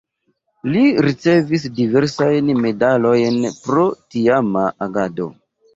[0.75, 5.35] Li ricevis diversajn medalojn pro tiama agado.